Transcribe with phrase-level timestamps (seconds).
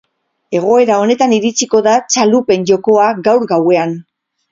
[0.59, 3.95] Egoera honetan iritsiko da txalupen jokoa, gaur gauean.